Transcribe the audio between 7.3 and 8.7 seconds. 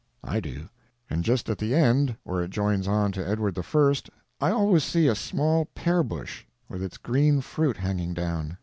fruit hanging down.